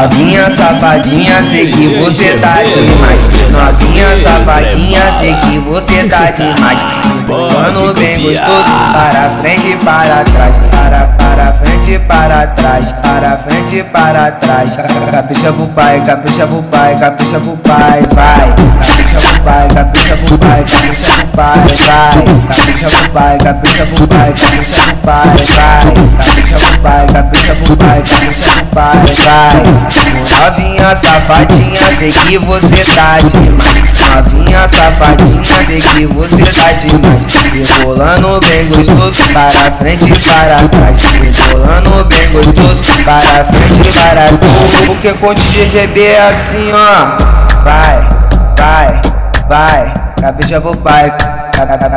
Novinha 0.00 0.50
safadinha, 0.50 1.42
sei 1.42 1.70
que 1.70 1.90
você 1.98 2.38
tá 2.38 2.62
demais. 2.62 3.28
Novinha 3.52 4.18
safadinha, 4.18 5.12
sei 5.18 5.34
que 5.34 5.58
você 5.58 6.04
tá 6.04 6.30
demais. 6.30 6.78
Pulando 7.26 7.92
bem 7.92 8.18
gostoso, 8.18 8.72
para 8.94 9.30
frente 9.42 9.72
e 9.72 9.76
para 9.76 10.24
trás. 10.24 10.69
Frente 11.90 11.94
e 11.94 11.98
para 12.06 12.46
trás. 12.46 12.92
Para 13.02 13.36
frente 13.38 13.76
e 13.76 13.82
para 13.82 14.30
trás. 14.30 14.76
Capricha 15.10 15.52
pro 15.52 15.66
pai, 15.66 16.00
capricha 16.06 16.46
pro 16.46 16.62
pai, 16.62 16.96
capricha 17.00 17.40
pro 17.40 17.56
pai, 17.56 18.02
vai. 18.14 18.54
Capricha 18.78 19.20
pro 19.20 19.40
pai, 19.42 19.68
capricha 19.74 20.16
pro 20.16 20.38
pai, 20.38 20.62
capricha 20.62 21.16
pro 21.16 21.26
pai, 21.34 21.58
vai. 21.84 22.24
Capricha 22.46 22.90
pro 22.90 23.10
pai, 23.10 23.38
capricha 23.38 23.86
pro 23.86 24.06
pai, 24.06 24.32
capricha 24.32 24.84
pro 24.84 24.96
pai, 24.98 25.28
vai. 25.56 25.80
Capricha 26.16 26.58
pro 26.60 26.78
pai, 26.78 27.06
capricha 27.12 27.54
pro 27.56 27.76
pai, 27.76 28.02
capricha 28.02 28.54
pro 28.54 28.66
pai, 28.66 28.98
vai. 29.24 29.90
Novinha 30.30 30.94
safadinha, 30.94 31.94
sei 31.98 32.12
que 32.12 32.38
você 32.38 32.84
tá 32.94 33.18
demais. 33.18 33.82
Novinha 34.14 34.68
safadinha, 34.68 35.42
sei 35.66 35.80
que 35.80 36.06
você 36.06 36.42
tá 36.42 36.72
demais. 36.72 37.26
Rebolando 37.52 38.40
bem 38.46 38.68
gostoso, 38.68 39.32
para 39.32 39.72
frente 39.72 40.04
e 40.04 40.18
para 40.20 40.68
trás. 40.68 41.00
Rebolando 41.40 41.79
bem 42.04 42.30
gostoso, 42.32 42.82
para 43.04 43.44
frente 43.44 43.88
e 43.88 43.92
para 43.92 44.10
trás. 44.10 44.86
Porque 44.86 45.12
com 45.14 45.28
o 45.28 45.34
GGB 45.34 46.02
é 46.02 46.28
assim, 46.28 46.70
ó. 46.72 47.16
Vai, 47.64 48.08
vai, 48.56 49.00
vai. 49.48 49.94
Capricha 50.20 50.60
pro 50.60 50.76
pai. 50.76 51.12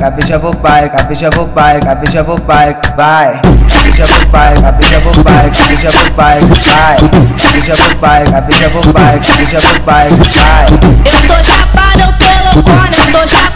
Capricha 0.00 0.38
pro 0.40 0.50
pai, 0.56 0.88
capricha 0.88 1.30
pro 1.30 1.46
pai, 1.46 1.80
capricha 1.80 2.24
pro 2.24 2.40
pai, 2.40 2.76
vai. 2.96 3.40
Capricha 3.72 4.04
pro 4.04 4.26
pai, 4.26 4.54
capricha 4.60 5.00
pro 5.00 5.22
pai, 5.22 5.50
capricha 5.50 5.92
pro 5.92 6.10
pai, 6.12 6.40
vai. 6.40 6.96
Capricha 7.38 7.76
pro 7.76 7.96
pai, 7.98 8.24
capricha 8.24 8.70
pro 8.70 8.92
pai, 8.92 9.20
capricha 9.20 9.60
pro 9.60 9.80
pai, 9.82 10.08
vai. 10.10 10.66
Eu 11.04 11.20
tô 11.28 11.42
chapada, 11.44 12.02
eu 12.02 12.12
tô 12.18 12.26
loucona, 12.54 12.96
eu 12.96 13.12
tô 13.12 13.28
chapada, 13.28 13.53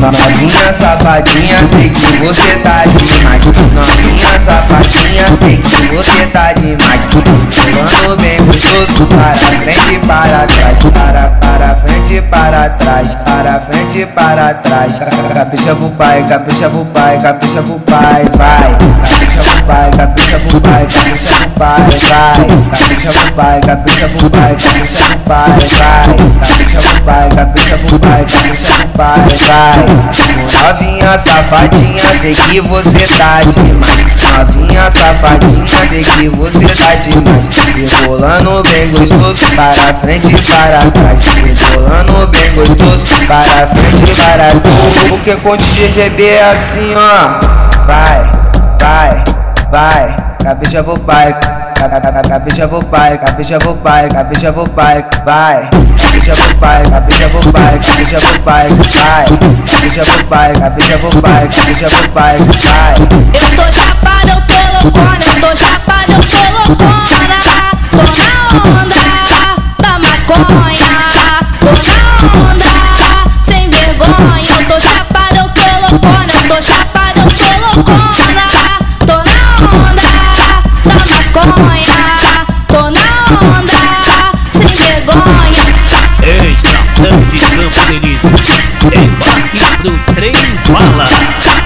Novinha 0.00 0.72
safadinha, 0.72 1.58
sei 1.66 1.88
que 1.88 2.16
você 2.18 2.54
tá 2.62 2.84
demais. 2.86 3.44
Novinha 3.44 4.40
safadinha, 4.40 5.26
sei 5.36 5.56
que 5.56 5.94
você 5.94 6.26
tá 6.26 6.52
demais. 6.52 7.00
Pulando 7.10 8.16
bem 8.20 8.36
gostoso, 8.46 9.06
para 9.08 9.34
frente 9.34 9.94
e 9.94 9.98
para 10.06 10.46
trás. 10.46 10.78
Para, 10.94 11.30
para 11.40 11.74
frente 11.76 12.14
e 12.14 12.22
para 12.22 12.70
trás. 12.70 13.14
Para 13.16 13.60
frente 13.60 13.98
e 13.98 14.06
para 14.06 14.54
trás. 14.54 15.00
Capricha 15.34 15.74
pro 15.74 15.90
pai, 15.90 16.24
capricha 16.28 16.70
pro 16.70 16.84
pai, 16.84 17.20
capricha 17.20 17.62
pro 17.62 17.80
pai, 17.80 18.24
vai. 18.36 18.67
Pai, 21.68 21.82
vai. 22.08 22.46
Capricha 22.70 23.12
pro 23.12 23.32
pai, 23.34 23.60
capricha 23.60 24.08
pro 24.08 24.30
pai, 24.30 24.56
capricha 24.56 24.98
pro 25.04 25.18
pai, 25.18 25.50
vai. 25.76 26.16
Capricha 26.40 26.80
pro 26.80 27.02
pai, 27.02 27.28
capricha 27.34 27.78
pro 27.78 27.98
pai, 27.98 28.24
capricha 28.24 28.74
pro 28.74 28.88
pai, 28.88 29.20
vai. 29.46 29.86
Novinha 30.68 31.18
safadinha, 31.18 32.18
sei 32.18 32.34
que 32.34 32.60
você 32.60 32.98
tá 33.18 33.40
demais. 33.42 34.06
Novinha 34.38 34.90
safadinha, 34.90 35.88
sei 35.88 36.02
que 36.02 36.28
você 36.28 36.64
tá 36.64 36.94
demais. 36.94 37.48
Rebolando 37.74 38.62
bem 38.70 38.90
gostoso, 38.90 39.54
para 39.54 39.94
frente 40.00 40.28
e 40.28 40.42
para 40.46 40.90
trás. 40.90 41.24
Rebolando 41.36 42.26
bem 42.28 42.52
gostoso, 42.54 43.26
para 43.26 43.66
frente 43.66 44.10
e 44.10 44.16
para 44.16 44.50
trás. 44.60 45.08
Porque 45.08 45.36
com 45.36 45.50
o 45.50 45.56
GGB 45.56 46.24
é 46.24 46.50
assim, 46.50 46.94
ó. 46.94 47.58
Vai, 47.86 48.30
vai, 48.80 49.24
vai. 49.70 50.16
Capricha 50.42 50.82
pro 50.82 50.98
pai. 51.00 51.34
Capricha 52.28 52.66
pro 52.66 52.84
pai, 52.84 53.18
capricha 53.18 53.58
pro 53.58 53.74
pai, 53.76 54.08
capricha 54.08 54.52
pro 54.52 54.68
pai, 54.70 55.04
vai. 55.24 55.68
Capricha 55.96 56.34
pro 56.34 56.54
pai, 56.56 56.82
capricha 56.90 57.28
pro 57.28 57.52
pai, 57.52 57.78
capricha 57.78 58.20
pro 58.20 58.40
pai, 58.40 58.68
vai. 58.68 59.26
Capricha 59.64 60.04
pro 60.04 60.24
pai, 60.24 60.52
capricha 60.58 60.98
pro 60.98 61.22
pai, 61.22 61.48
capricha 61.48 61.88
pro 61.88 62.08
pai, 62.10 62.38
vai. 62.38 62.94
Eu 63.32 63.56
tô 63.56 63.72
chapada, 63.72 64.32
eu 64.32 64.40
tô 64.46 64.57
Campos 87.08 87.90
Elíseos. 87.90 88.60
Embarque 88.92 89.60
pro 89.80 89.98
trem 90.14 90.32
bala. 90.68 91.57